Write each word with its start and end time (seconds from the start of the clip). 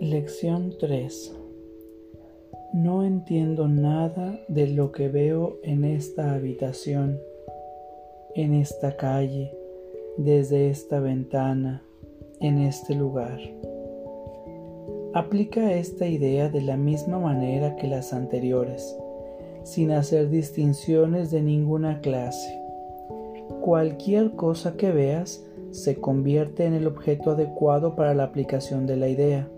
Lección 0.00 0.74
3 0.78 1.34
No 2.74 3.02
entiendo 3.02 3.66
nada 3.66 4.38
de 4.46 4.66
lo 4.66 4.92
que 4.92 5.08
veo 5.08 5.56
en 5.62 5.84
esta 5.84 6.34
habitación, 6.34 7.18
en 8.34 8.52
esta 8.52 8.98
calle, 8.98 9.56
desde 10.18 10.68
esta 10.68 11.00
ventana, 11.00 11.82
en 12.40 12.58
este 12.58 12.94
lugar. 12.94 13.38
Aplica 15.14 15.72
esta 15.72 16.06
idea 16.06 16.50
de 16.50 16.60
la 16.60 16.76
misma 16.76 17.18
manera 17.18 17.76
que 17.76 17.86
las 17.86 18.12
anteriores, 18.12 18.98
sin 19.62 19.92
hacer 19.92 20.28
distinciones 20.28 21.30
de 21.30 21.40
ninguna 21.40 22.02
clase. 22.02 22.60
Cualquier 23.62 24.32
cosa 24.32 24.76
que 24.76 24.92
veas 24.92 25.42
se 25.70 25.98
convierte 26.00 26.66
en 26.66 26.74
el 26.74 26.86
objeto 26.86 27.30
adecuado 27.30 27.96
para 27.96 28.12
la 28.12 28.24
aplicación 28.24 28.86
de 28.86 28.96
la 28.96 29.08
idea. 29.08 29.48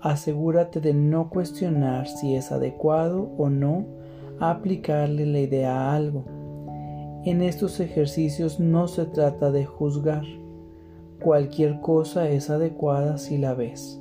Asegúrate 0.00 0.80
de 0.80 0.94
no 0.94 1.30
cuestionar 1.30 2.06
si 2.06 2.34
es 2.34 2.52
adecuado 2.52 3.30
o 3.38 3.48
no 3.48 3.86
aplicarle 4.38 5.26
la 5.26 5.40
idea 5.40 5.72
a 5.74 5.96
algo. 5.96 6.24
En 7.24 7.42
estos 7.42 7.80
ejercicios 7.80 8.60
no 8.60 8.88
se 8.88 9.06
trata 9.06 9.50
de 9.50 9.64
juzgar. 9.64 10.24
Cualquier 11.20 11.80
cosa 11.80 12.28
es 12.28 12.50
adecuada 12.50 13.18
si 13.18 13.38
la 13.38 13.54
ves. 13.54 14.00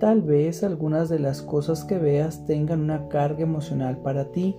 Tal 0.00 0.22
vez 0.22 0.64
algunas 0.64 1.08
de 1.08 1.20
las 1.20 1.42
cosas 1.42 1.84
que 1.84 1.98
veas 1.98 2.44
tengan 2.46 2.80
una 2.80 3.08
carga 3.08 3.42
emocional 3.42 3.98
para 3.98 4.32
ti. 4.32 4.56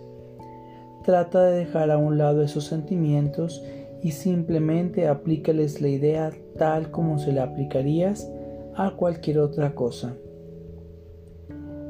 Trata 1.03 1.43
de 1.43 1.57
dejar 1.57 1.91
a 1.91 1.97
un 1.97 2.17
lado 2.17 2.43
esos 2.43 2.63
sentimientos 2.65 3.61
y 4.01 4.11
simplemente 4.11 5.07
aplícales 5.07 5.81
la 5.81 5.89
idea 5.89 6.31
tal 6.57 6.91
como 6.91 7.19
se 7.19 7.33
la 7.33 7.43
aplicarías 7.43 8.31
a 8.75 8.91
cualquier 8.91 9.39
otra 9.39 9.75
cosa. 9.75 10.15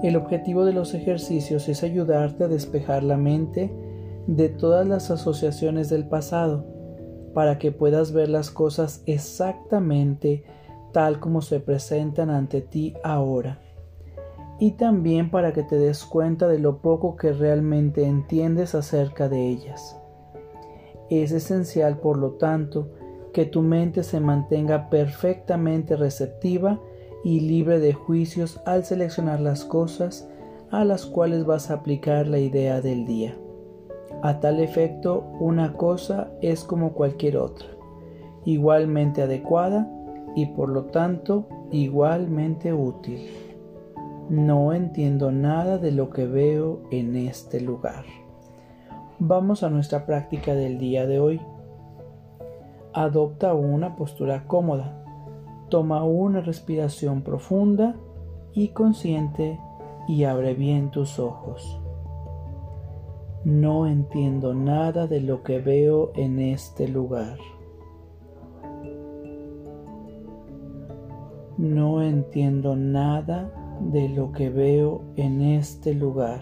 El 0.04 0.18
objetivo 0.18 0.66
de 0.66 0.74
los 0.74 0.94
ejercicios 0.94 1.70
es 1.70 1.82
ayudarte 1.82 2.44
a 2.44 2.48
despejar 2.50 3.04
la 3.04 3.16
mente 3.16 3.74
de 4.28 4.50
todas 4.50 4.86
las 4.86 5.10
asociaciones 5.10 5.90
del 5.90 6.10
pasado 6.10 6.66
para 7.34 7.58
que 7.58 7.72
puedas 7.72 8.12
ver 8.12 8.28
las 8.28 8.52
cosas 8.52 9.02
exactamente 9.06 10.44
tal 10.92 11.22
como 11.22 11.42
se 11.42 11.62
presentan 11.62 12.30
ante 12.30 12.60
ti 12.60 12.94
ahora 13.02 13.62
y 14.60 14.72
también 14.72 15.32
para 15.32 15.54
que 15.54 15.64
te 15.64 15.78
des 15.78 16.04
cuenta 16.04 16.50
de 16.50 16.60
lo 16.60 16.82
poco 16.82 17.16
que 17.16 17.32
realmente 17.32 18.04
entiendes 18.04 18.76
acerca 18.76 19.30
de 19.30 19.48
ellas. 19.48 19.98
Es 21.10 21.32
esencial, 21.32 22.00
por 22.00 22.18
lo 22.18 22.34
tanto, 22.34 22.92
que 23.34 23.46
tu 23.46 23.62
mente 23.62 24.04
se 24.04 24.20
mantenga 24.20 24.90
perfectamente 24.90 25.96
receptiva 25.96 26.80
y 27.24 27.40
libre 27.40 27.80
de 27.80 27.94
juicios 27.94 28.60
al 28.66 28.84
seleccionar 28.84 29.40
las 29.40 29.64
cosas 29.66 30.28
a 30.72 30.84
las 30.86 31.06
cuales 31.06 31.46
vas 31.46 31.70
a 31.70 31.76
aplicar 31.76 32.28
la 32.28 32.40
idea 32.40 32.82
del 32.82 33.06
día. 33.06 33.38
A 34.22 34.40
tal 34.40 34.60
efecto, 34.60 35.24
una 35.40 35.74
cosa 35.74 36.32
es 36.42 36.64
como 36.64 36.94
cualquier 36.94 37.38
otra, 37.38 37.68
igualmente 38.46 39.22
adecuada 39.22 39.90
y 40.36 40.48
por 40.48 40.70
lo 40.70 40.86
tanto 40.86 41.48
igualmente 41.72 42.74
útil. 42.74 43.30
No 44.30 44.74
entiendo 44.74 45.32
nada 45.32 45.78
de 45.78 45.92
lo 45.92 46.10
que 46.10 46.26
veo 46.26 46.84
en 46.92 47.16
este 47.16 47.60
lugar. 47.60 48.06
Vamos 49.20 49.64
a 49.64 49.70
nuestra 49.70 50.06
práctica 50.06 50.56
del 50.56 50.80
día 50.80 51.06
de 51.06 51.20
hoy. 51.20 51.42
Adopta 52.94 53.54
una 53.54 53.96
postura 53.96 54.48
cómoda. 54.48 55.03
Toma 55.70 56.04
una 56.04 56.42
respiración 56.42 57.22
profunda 57.22 57.96
y 58.54 58.70
consciente 58.70 59.60
y 60.08 60.24
abre 60.26 60.54
bien 60.54 60.92
tus 60.92 61.20
ojos. 61.20 61.80
No 63.46 63.88
entiendo 63.88 64.54
nada 64.54 65.08
de 65.08 65.20
lo 65.20 65.44
que 65.44 65.60
veo 65.60 66.12
en 66.16 66.40
este 66.40 66.88
lugar. 66.88 67.38
No 71.58 72.02
entiendo 72.02 72.76
nada 72.76 73.52
de 73.80 74.10
lo 74.10 74.32
que 74.32 74.50
veo 74.50 75.02
en 75.16 75.42
este 75.42 75.94
lugar. 75.94 76.42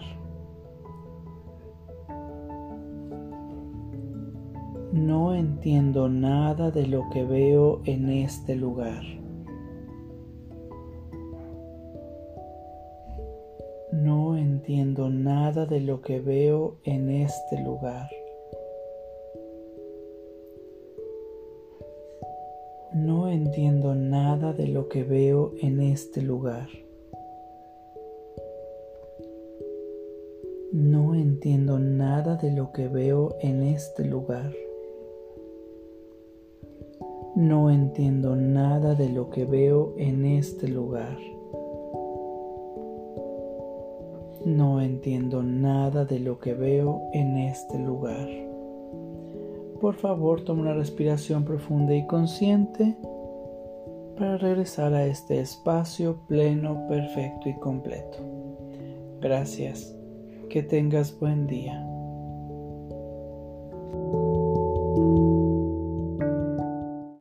No 4.92 5.34
entiendo 5.34 6.08
nada 6.08 6.70
de 6.70 6.86
lo 6.86 7.08
que 7.10 7.24
veo 7.24 7.80
en 7.84 8.10
este 8.10 8.54
lugar. 8.54 9.21
No 14.02 14.36
entiendo 14.36 15.10
nada 15.10 15.64
de 15.64 15.80
lo 15.80 16.00
que 16.00 16.18
veo 16.18 16.78
en 16.82 17.08
este 17.08 17.62
lugar. 17.62 18.10
No 22.92 23.28
entiendo 23.28 23.94
nada 23.94 24.54
de 24.54 24.66
lo 24.66 24.88
que 24.88 25.04
veo 25.04 25.52
en 25.60 25.80
este 25.80 26.20
lugar. 26.20 26.68
No 30.72 31.14
entiendo 31.14 31.78
nada 31.78 32.34
de 32.34 32.50
lo 32.50 32.72
que 32.72 32.88
veo 32.88 33.36
en 33.40 33.62
este 33.62 34.04
lugar. 34.04 34.52
No 37.36 37.70
entiendo 37.70 38.34
nada 38.34 38.96
de 38.96 39.10
lo 39.10 39.30
que 39.30 39.44
veo 39.44 39.94
en 39.96 40.24
este 40.24 40.66
lugar. 40.66 41.18
No 44.44 44.80
entiendo 44.80 45.42
nada 45.42 46.04
de 46.04 46.18
lo 46.18 46.40
que 46.40 46.54
veo 46.54 47.02
en 47.12 47.36
este 47.36 47.78
lugar. 47.78 48.28
Por 49.80 49.94
favor, 49.94 50.42
toma 50.42 50.62
una 50.62 50.74
respiración 50.74 51.44
profunda 51.44 51.94
y 51.94 52.06
consciente 52.06 52.96
para 54.16 54.38
regresar 54.38 54.94
a 54.94 55.06
este 55.06 55.40
espacio 55.40 56.18
pleno, 56.26 56.86
perfecto 56.88 57.48
y 57.48 57.54
completo. 57.60 58.18
Gracias. 59.20 59.96
Que 60.48 60.62
tengas 60.62 61.18
buen 61.18 61.46
día. 61.46 61.91